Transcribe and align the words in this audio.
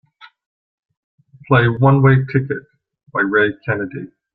Play 1.47 1.67
One 1.77 2.01
Way 2.01 2.25
Ticket 2.25 2.63
by 3.13 3.21
Ray 3.21 3.51
Kennedy. 3.63 4.11